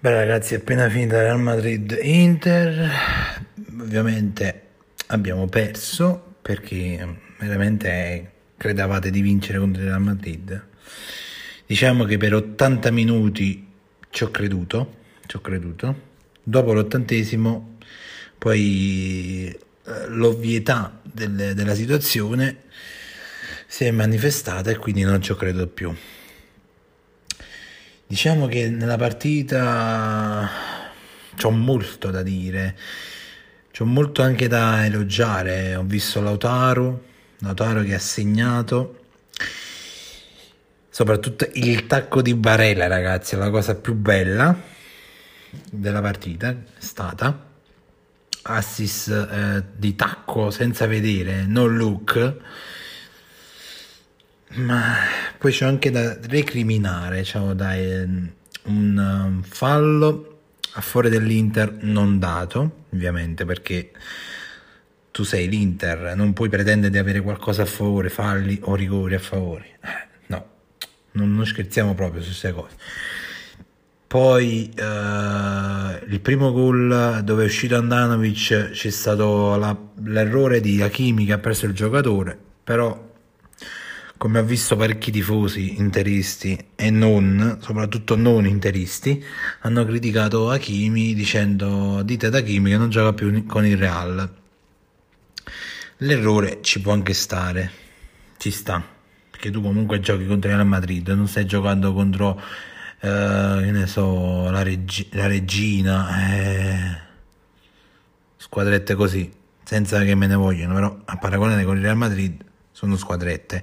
ragazzi, 0.00 0.54
è 0.54 0.58
appena 0.58 0.88
finita 0.88 1.20
Real 1.20 1.40
Madrid 1.40 1.98
Inter. 2.02 2.90
Ovviamente 3.80 4.62
abbiamo 5.06 5.46
perso 5.46 6.36
perché 6.42 7.18
veramente 7.38 8.32
credevate 8.56 9.10
di 9.10 9.20
vincere 9.20 9.58
contro 9.58 9.82
il 9.82 9.88
Real 9.88 10.02
Madrid. 10.02 10.66
Diciamo 11.66 12.04
che 12.04 12.16
per 12.18 12.34
80 12.34 12.90
minuti 12.90 13.66
ci 14.10 14.24
ho 14.24 14.30
creduto, 14.30 14.96
ci 15.26 15.36
ho 15.36 15.40
creduto. 15.40 16.12
Dopo 16.42 16.72
l'ottantesimo, 16.72 17.78
poi 18.36 19.46
eh, 19.48 20.06
l'ovvietà 20.08 21.00
del, 21.02 21.52
della 21.54 21.74
situazione 21.74 22.64
si 23.66 23.84
è 23.86 23.90
manifestata 23.90 24.70
e 24.70 24.76
quindi 24.76 25.02
non 25.02 25.22
ci 25.22 25.32
ho 25.32 25.36
creduto 25.36 25.66
più. 25.68 25.94
Diciamo 28.06 28.46
che 28.46 28.68
nella 28.68 28.98
partita 28.98 30.48
c'ho 31.36 31.50
molto 31.50 32.10
da 32.10 32.22
dire, 32.22 32.76
c'ho 33.72 33.86
molto 33.86 34.20
anche 34.20 34.46
da 34.46 34.84
elogiare. 34.84 35.74
Ho 35.74 35.84
visto 35.84 36.20
Lautaro, 36.20 37.02
Lautaro 37.38 37.82
che 37.82 37.94
ha 37.94 37.98
segnato, 37.98 39.06
soprattutto 40.90 41.48
il 41.54 41.86
tacco 41.86 42.20
di 42.20 42.34
Barella, 42.34 42.86
ragazzi, 42.88 43.36
è 43.36 43.38
la 43.38 43.50
cosa 43.50 43.74
più 43.74 43.94
bella 43.94 44.54
della 45.70 46.02
partita 46.02 46.50
è 46.50 46.56
stata. 46.76 47.52
Assist 48.42 49.08
eh, 49.08 49.64
di 49.74 49.96
tacco 49.96 50.50
senza 50.50 50.86
vedere, 50.86 51.46
no 51.46 51.64
look 51.64 52.36
ma 54.54 54.96
poi 55.38 55.52
c'è 55.52 55.64
anche 55.64 55.90
da 55.90 56.16
recriminare, 56.28 57.24
cioè 57.24 57.54
da 57.54 57.72
un 58.64 58.96
um, 58.96 59.42
fallo 59.42 60.38
a 60.76 60.80
fuori 60.80 61.08
dell'Inter 61.08 61.76
non 61.80 62.18
dato, 62.18 62.84
ovviamente, 62.92 63.44
perché 63.44 63.92
tu 65.10 65.22
sei 65.22 65.48
l'Inter, 65.48 66.14
non 66.16 66.32
puoi 66.32 66.48
pretendere 66.48 66.90
di 66.90 66.98
avere 66.98 67.20
qualcosa 67.20 67.62
a 67.62 67.66
favore, 67.66 68.08
falli 68.08 68.58
o 68.62 68.74
rigori 68.74 69.14
a 69.14 69.20
favore. 69.20 69.78
Eh, 69.80 70.08
no, 70.26 70.46
non, 71.12 71.34
non, 71.34 71.46
scherziamo 71.46 71.94
proprio 71.94 72.20
su 72.20 72.28
queste 72.28 72.52
cose. 72.52 72.74
Poi 74.06 74.72
eh, 74.74 76.04
il 76.08 76.20
primo 76.20 76.52
gol 76.52 77.20
dove 77.24 77.42
è 77.42 77.46
uscito 77.46 77.76
Andanovic 77.76 78.70
c'è 78.70 78.90
stato 78.90 79.56
la, 79.56 79.76
l'errore 80.04 80.60
di 80.60 80.80
Hakimi 80.82 81.24
che 81.26 81.32
ha 81.32 81.38
preso 81.38 81.66
il 81.66 81.72
giocatore, 81.72 82.36
però 82.62 83.12
come 84.16 84.38
ha 84.38 84.42
visto 84.42 84.76
parecchi 84.76 85.10
tifosi 85.10 85.78
interisti 85.78 86.56
e 86.74 86.90
non, 86.90 87.58
soprattutto 87.60 88.16
non 88.16 88.46
interisti, 88.46 89.22
hanno 89.60 89.84
criticato 89.84 90.50
Hakimi 90.50 91.14
dicendo 91.14 92.02
dite 92.02 92.26
ad 92.26 92.34
Hakimi 92.34 92.70
che 92.70 92.76
non 92.76 92.90
gioca 92.90 93.12
più 93.12 93.44
con 93.44 93.66
il 93.66 93.76
Real. 93.76 94.32
L'errore 95.98 96.60
ci 96.62 96.80
può 96.80 96.92
anche 96.92 97.12
stare, 97.12 97.70
ci 98.38 98.50
sta, 98.50 98.82
perché 99.30 99.50
tu 99.50 99.60
comunque 99.60 100.00
giochi 100.00 100.26
contro 100.26 100.48
il 100.48 100.56
Real 100.56 100.66
Madrid, 100.66 101.08
non 101.08 101.28
stai 101.28 101.46
giocando 101.46 101.92
contro, 101.92 102.40
eh, 103.00 103.58
che 103.62 103.70
ne 103.70 103.86
so, 103.86 104.50
la, 104.50 104.62
reg- 104.62 105.12
la 105.14 105.26
regina, 105.26 106.32
eh, 106.32 106.98
squadrette 108.36 108.94
così, 108.94 109.30
senza 109.64 110.02
che 110.02 110.14
me 110.14 110.26
ne 110.26 110.34
vogliono, 110.34 110.74
però 110.74 110.98
a 111.04 111.16
paragone 111.16 111.62
con 111.64 111.76
il 111.76 111.82
Real 111.82 111.96
Madrid 111.96 112.52
sono 112.74 112.96
squadrette. 112.96 113.62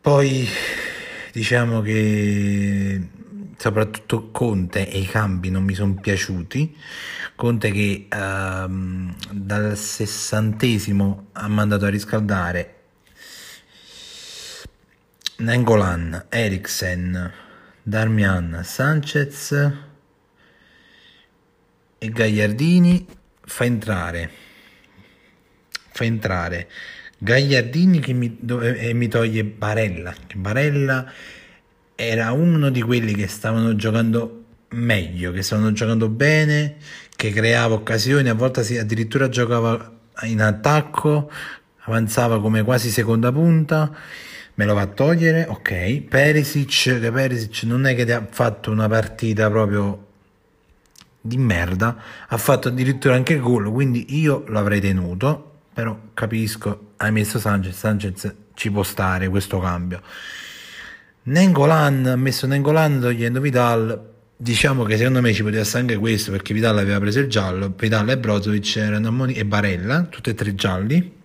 Poi 0.00 0.48
diciamo 1.30 1.82
che 1.82 3.08
soprattutto 3.58 4.30
Conte 4.30 4.88
e 4.88 4.98
i 4.98 5.06
cambi 5.06 5.50
non 5.50 5.62
mi 5.62 5.74
sono 5.74 5.92
piaciuti. 5.94 6.74
Conte 7.36 7.70
che 7.70 8.06
ehm, 8.08 9.14
dal 9.30 9.76
sessantesimo 9.76 11.28
ha 11.32 11.48
mandato 11.48 11.84
a 11.84 11.90
riscaldare 11.90 12.76
Nengolan, 15.36 16.26
Eriksen, 16.30 17.32
Darmian, 17.82 18.62
Sanchez 18.64 19.52
e 21.98 22.08
Gagliardini 22.08 23.06
fa 23.42 23.64
entrare 23.64 24.49
fa 26.00 26.04
entrare 26.04 26.68
Gagliardini 27.22 28.00
che 28.00 28.14
mi, 28.14 28.38
e 28.78 28.94
mi 28.94 29.06
toglie 29.08 29.44
Barella, 29.44 30.14
che 30.26 30.36
Barella 30.36 31.04
era 31.94 32.32
uno 32.32 32.70
di 32.70 32.80
quelli 32.80 33.12
che 33.12 33.26
stavano 33.26 33.76
giocando 33.76 34.44
meglio, 34.70 35.30
che 35.30 35.42
stavano 35.42 35.70
giocando 35.72 36.08
bene, 36.08 36.76
che 37.14 37.30
creava 37.30 37.74
occasioni, 37.74 38.30
a 38.30 38.34
volte 38.34 38.64
si, 38.64 38.78
addirittura 38.78 39.28
giocava 39.28 39.98
in 40.22 40.40
attacco, 40.40 41.30
avanzava 41.80 42.40
come 42.40 42.62
quasi 42.62 42.88
seconda 42.88 43.30
punta, 43.30 43.94
me 44.54 44.64
lo 44.64 44.72
va 44.72 44.80
a 44.80 44.86
togliere, 44.86 45.44
ok. 45.46 46.00
Perisic, 46.08 47.00
che 47.00 47.12
Perisic 47.12 47.64
non 47.64 47.84
è 47.86 47.94
che 47.94 48.10
ha 48.14 48.26
fatto 48.30 48.70
una 48.70 48.88
partita 48.88 49.50
proprio 49.50 50.06
di 51.20 51.36
merda, 51.36 52.02
ha 52.28 52.36
fatto 52.38 52.68
addirittura 52.68 53.14
anche 53.14 53.34
il 53.34 53.40
gol, 53.40 53.70
quindi 53.70 54.18
io 54.18 54.42
l'avrei 54.48 54.80
tenuto, 54.80 55.49
però 55.80 55.98
capisco, 56.12 56.92
hai 56.98 57.10
messo 57.10 57.38
Sanchez, 57.38 57.74
Sanchez 57.74 58.34
ci 58.52 58.70
può 58.70 58.82
stare 58.82 59.28
questo 59.28 59.58
cambio. 59.58 60.02
Nengolan, 61.22 62.04
ha 62.04 62.16
messo 62.16 62.46
Nengolan 62.46 63.00
togliendo 63.00 63.40
Vidal, 63.40 64.08
diciamo 64.36 64.84
che 64.84 64.98
secondo 64.98 65.22
me 65.22 65.32
ci 65.32 65.42
poteva 65.42 65.62
essere 65.62 65.80
anche 65.80 65.96
questo 65.96 66.32
perché 66.32 66.52
Vidal 66.52 66.76
aveva 66.76 67.00
preso 67.00 67.20
il 67.20 67.28
giallo, 67.28 67.72
Vidal 67.74 68.10
e 68.10 68.18
Brozovic 68.18 68.76
erano 68.76 69.08
ammoni- 69.08 69.32
e 69.32 69.46
Barella, 69.46 70.02
tutti 70.02 70.28
e 70.28 70.34
tre 70.34 70.54
gialli. 70.54 71.18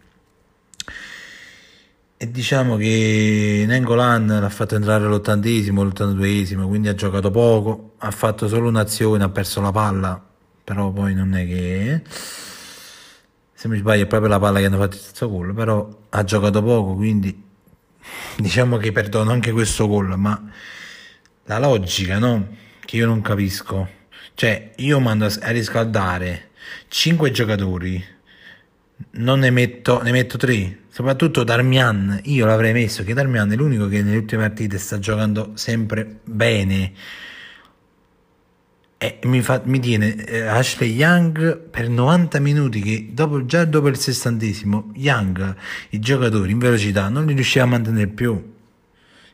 E 2.18 2.32
diciamo 2.32 2.78
che 2.78 3.66
Nengolan 3.68 4.26
l'ha 4.40 4.50
fatto 4.50 4.76
entrare 4.76 5.04
all'ottantesimo, 5.04 5.82
all'ottantaduesimo, 5.82 6.66
quindi 6.66 6.88
ha 6.88 6.96
giocato 6.96 7.30
poco, 7.30 7.96
ha 7.98 8.12
fatto 8.12 8.48
solo 8.48 8.70
un'azione, 8.70 9.22
ha 9.26 9.30
perso 9.30 9.60
la 9.60 9.74
palla, 9.74 10.24
però 10.64 10.92
poi 10.92 11.14
non 11.14 11.36
è 11.36 11.46
che 11.46 12.02
se 13.58 13.70
mi 13.70 13.78
sbaglio 13.78 14.04
è 14.04 14.08
proprio 14.08 14.30
la 14.30 14.38
palla 14.38 14.60
che 14.60 14.66
hanno 14.66 14.78
fatto 14.78 14.98
il 14.98 15.02
terzo 15.02 15.30
gol, 15.30 15.54
però 15.54 15.90
ha 16.10 16.24
giocato 16.26 16.62
poco, 16.62 16.94
quindi 16.94 17.42
diciamo 18.36 18.76
che 18.76 18.92
perdono 18.92 19.32
anche 19.32 19.52
questo 19.52 19.88
gol, 19.88 20.18
ma 20.20 20.52
la 21.46 21.58
logica, 21.58 22.20
no? 22.20 22.50
Che 22.84 22.98
io 22.98 23.06
non 23.06 23.22
capisco. 23.22 23.88
Cioè, 24.34 24.74
io 24.76 25.00
mando 25.00 25.26
a 25.26 25.50
riscaldare 25.52 26.50
5 26.90 27.32
giocatori, 27.32 28.04
non 29.12 29.40
ne 29.40 29.50
metto, 29.52 30.02
ne 30.02 30.12
metto 30.12 30.36
3, 30.38 30.80
soprattutto 30.90 31.46
Darmian, 31.46 32.20
io 32.24 32.46
l'avrei 32.46 32.74
messo 32.74 33.06
che 33.06 33.14
Darmian 33.14 33.50
è 33.50 33.56
l'unico 33.56 33.88
che 33.88 34.04
nelle 34.04 34.18
ultime 34.18 34.42
partite 34.48 34.78
sta 34.78 35.00
giocando 35.00 35.52
sempre 35.54 36.20
bene 36.26 36.92
e 39.06 39.20
mi, 39.28 39.42
fa, 39.42 39.62
mi 39.66 39.80
tiene 39.80 40.16
eh, 40.26 40.42
Ashley 40.42 40.92
Young 40.92 41.58
per 41.58 41.90
90 41.90 42.40
minuti 42.40 42.82
che 42.82 43.10
dopo, 43.12 43.46
già 43.46 43.64
dopo 43.64 43.88
il 43.88 43.98
sessantesimo 43.98 44.92
Young 44.96 45.56
i 45.90 46.00
giocatori 46.00 46.52
in 46.52 46.58
velocità 46.58 47.08
non 47.10 47.28
li 47.28 47.34
riusciva 47.34 47.66
a 47.66 47.68
mantenere 47.68 48.08
più. 48.08 48.54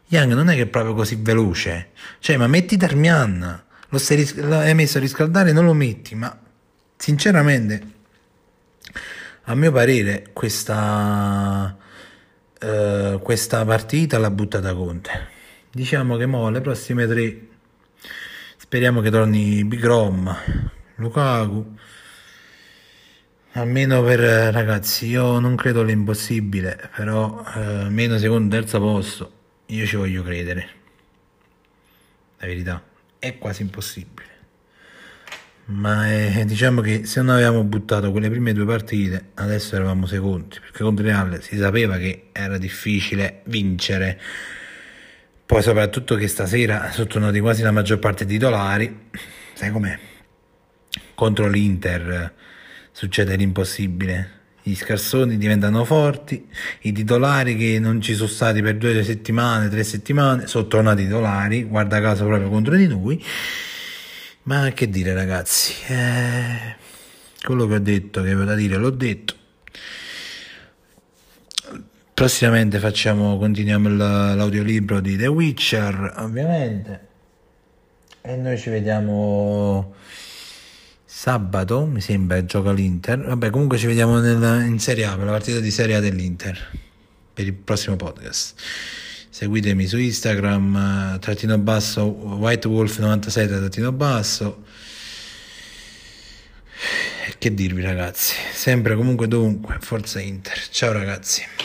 Young 0.08 0.34
non 0.34 0.50
è 0.50 0.56
che 0.56 0.64
è 0.64 0.68
proprio 0.68 0.94
così 0.94 1.18
veloce. 1.22 1.92
Cioè 2.20 2.36
ma 2.36 2.48
metti 2.48 2.76
Darmian 2.76 3.64
lo 3.88 3.98
stai, 3.98 4.30
l'hai 4.36 4.76
messo 4.76 4.98
a 4.98 5.02
riscaldare 5.02 5.54
non 5.54 5.64
lo 5.64 5.74
metti 5.74 6.16
ma 6.16 6.38
sinceramente 6.98 7.82
a 9.44 9.56
mio 9.56 9.72
parere 9.72 10.28
questa 10.34 11.78
uh, 12.62 13.20
questa 13.20 13.64
partita 13.64 14.18
l'ha 14.18 14.32
buttata 14.32 14.74
Conte. 14.74 15.30
Diciamo 15.72 16.18
che 16.18 16.26
mo 16.26 16.50
le 16.50 16.60
prossime 16.60 17.08
tre 17.08 17.48
Speriamo 18.64 19.02
che 19.02 19.10
torni 19.10 19.66
Big 19.66 19.84
Rom, 19.84 20.34
Lukaku. 20.98 21.76
Almeno 23.54 24.04
per 24.04 24.20
ragazzi, 24.54 25.08
io 25.08 25.40
non 25.40 25.56
credo 25.56 25.82
all'impossibile, 25.82 26.92
però 26.96 27.44
eh, 27.56 27.90
meno 27.90 28.20
secondo 28.20 28.56
terzo 28.56 28.80
posto, 28.80 29.32
io 29.66 29.86
ci 29.88 29.96
voglio 29.96 30.22
credere. 30.22 30.70
La 32.38 32.46
verità 32.46 32.82
è 33.18 33.40
quasi 33.40 33.64
impossibile. 33.64 34.30
Ma 35.66 36.14
eh, 36.14 36.46
diciamo 36.46 36.82
che 36.82 37.06
se 37.06 37.20
non 37.24 37.34
avevamo 37.34 37.64
buttato 37.64 38.12
quelle 38.12 38.30
prime 38.30 38.54
due 38.54 38.66
partite, 38.66 39.32
adesso 39.34 39.76
eravamo 39.76 40.06
secondi, 40.06 40.60
perché 40.60 40.84
contro 40.84 41.04
Real 41.04 41.42
si 41.42 41.58
sapeva 41.58 41.98
che 41.98 42.30
era 42.32 42.60
difficile 42.60 43.42
vincere 43.46 44.22
poi 45.52 45.62
soprattutto 45.62 46.16
che 46.16 46.30
stasera 46.30 46.92
sono 46.94 47.08
tornati 47.08 47.42
quasi 47.42 47.62
la 47.62 47.72
maggior 47.72 48.00
parte 48.00 48.24
dei 48.24 48.38
titolari, 48.38 49.10
sai 49.52 49.70
com'è? 49.70 50.00
Contro 51.14 51.50
l'Inter 51.50 52.34
succede 52.94 53.36
l'impossibile. 53.36 54.40
Gli 54.64 54.74
scarsoni 54.74 55.36
diventano 55.36 55.84
forti, 55.84 56.48
i 56.84 56.94
titolari 56.94 57.58
che 57.58 57.80
non 57.80 58.00
ci 58.00 58.14
sono 58.14 58.30
stati 58.30 58.62
per 58.62 58.78
due 58.78 59.04
settimane, 59.04 59.68
tre 59.68 59.84
settimane, 59.84 60.48
sono 60.48 60.68
tornati 60.68 61.04
titolari, 61.04 61.66
guarda 61.66 62.00
caso 62.00 62.24
proprio 62.24 62.48
contro 62.48 62.78
di 62.78 62.88
noi. 62.88 63.22
Ma 64.44 64.72
che 64.74 64.88
dire 64.88 65.14
ragazzi, 65.14 65.74
eh, 65.90 66.76
quello 67.44 67.68
che 67.68 67.74
ho 67.76 67.80
detto, 67.80 68.22
che 68.22 68.30
avevo 68.30 68.46
da 68.46 68.56
dire, 68.56 68.78
l'ho 68.78 68.90
detto. 68.90 69.36
Prossimamente 72.22 72.78
facciamo, 72.78 73.40
continuiamo 73.40 73.90
l'audiolibro 73.90 75.00
di 75.00 75.18
The 75.18 75.26
Witcher, 75.26 76.18
ovviamente. 76.18 77.08
E 78.22 78.36
noi 78.36 78.60
ci 78.60 78.70
vediamo 78.70 79.96
sabato, 81.04 81.88
mi 81.88 82.00
sembra, 82.00 82.46
gioca 82.46 82.72
l'Inter. 82.74 83.26
Vabbè, 83.26 83.50
comunque 83.50 83.80
ci 83.80 83.88
vediamo 83.88 84.20
nel, 84.20 84.68
in 84.68 84.78
Serie 84.78 85.06
A, 85.06 85.16
per 85.16 85.26
la 85.26 85.32
partita 85.32 85.60
di 85.60 85.72
Serie 85.72 85.96
A 85.96 86.00
dell'Inter, 86.00 86.78
per 87.34 87.48
il 87.48 87.54
prossimo 87.54 87.96
podcast. 87.96 88.54
Seguitemi 89.32 89.88
su 89.88 89.98
Instagram, 89.98 91.18
trattino 91.18 91.58
basso, 91.58 92.06
whitewolf96 92.40 93.48
trattino 93.48 93.92
basso. 93.92 94.64
Che 97.40 97.54
dirvi 97.56 97.82
ragazzi, 97.82 98.36
sempre 98.54 98.94
comunque 98.96 99.28
dovunque, 99.28 99.78
forza 99.80 100.20
Inter. 100.20 100.68
Ciao 100.70 100.92
ragazzi. 100.92 101.61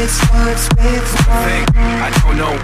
It 0.00 0.08
starts 0.08 0.66
with 0.78 1.04
one 1.28 1.44
thing. 1.44 1.64
I 1.76 2.08
don't 2.22 2.38
know. 2.38 2.56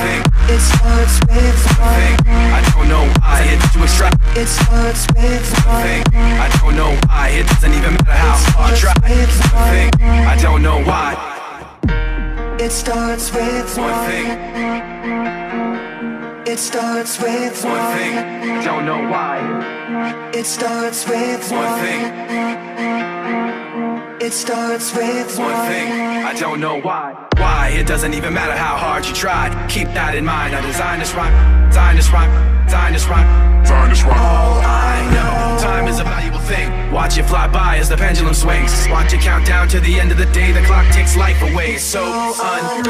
Thing. 0.00 0.22
It 0.48 0.60
starts 0.60 1.20
with 1.28 1.60
one 1.78 1.94
Thing. 2.00 2.16
I 2.56 2.60
don't 2.72 2.88
know. 2.88 3.04
I 3.22 3.42
hit 3.42 3.60
to 3.74 3.82
a 3.84 3.86
strike. 3.86 4.14
It 4.34 4.48
starts 4.48 5.06
with 5.14 5.66
one 5.66 5.82
Thing. 5.82 6.02
I 6.14 6.48
don't 6.56 6.74
know. 6.74 6.98
I 7.10 7.28
it 7.36 7.46
doesn't 7.48 7.74
even 7.74 7.92
matter 7.92 8.12
how 8.12 8.36
hard 8.56 8.72
I 8.72 8.76
try. 8.78 8.94
Thing. 9.74 9.90
I 10.02 10.36
don't 10.40 10.62
know 10.62 10.82
why. 10.82 11.12
It 12.58 12.72
starts 12.72 13.30
with 13.30 13.76
One 13.76 13.90
one 13.90 14.10
thing. 14.10 14.26
It 16.46 16.58
starts 16.58 17.20
with 17.20 17.62
One 17.62 17.72
one 17.76 17.96
thing. 17.98 18.64
Don't 18.64 18.86
know 18.86 19.02
why. 19.12 20.30
It 20.32 20.46
starts 20.46 21.06
with 21.06 21.50
One 21.50 21.62
one 21.62 21.80
thing. 21.82 23.03
It 24.24 24.32
starts 24.32 24.90
with 24.96 25.38
One 25.38 25.66
thing. 25.68 25.92
I 25.92 26.32
don't 26.32 26.58
know 26.58 26.80
why. 26.80 27.12
Why? 27.36 27.68
It 27.76 27.86
doesn't 27.86 28.14
even 28.14 28.32
matter 28.32 28.56
how 28.56 28.74
hard 28.74 29.04
you 29.04 29.12
try. 29.12 29.52
Keep 29.68 29.88
that 29.88 30.14
in 30.14 30.24
mind. 30.24 30.56
I 30.56 30.62
designed 30.62 31.02
this 31.02 31.12
rhyme. 31.12 31.68
Designed 31.68 31.98
this 31.98 32.08
rhyme. 32.08 32.32
Designed 32.64 32.94
this 32.94 33.04
rhyme. 33.04 33.28
Designed 33.60 33.92
this 33.92 34.02
rhyme. 34.02 34.16
All 34.16 34.64
I 34.64 35.04
know. 35.12 35.60
Time 35.60 35.88
is 35.88 36.00
a 36.00 36.04
valuable 36.04 36.38
thing. 36.38 36.72
Watch 36.90 37.18
it 37.18 37.24
fly 37.24 37.48
by 37.48 37.76
as 37.76 37.90
the 37.90 37.98
pendulum 37.98 38.32
swings. 38.32 38.88
Watch 38.88 39.12
it 39.12 39.20
count 39.20 39.44
down 39.44 39.68
to 39.68 39.78
the 39.78 40.00
end 40.00 40.10
of 40.10 40.16
the 40.16 40.30
day. 40.32 40.52
The 40.52 40.62
clock 40.62 40.90
takes 40.90 41.18
life 41.18 41.42
away. 41.42 41.76
So 41.76 42.00
unreal. 42.40 42.84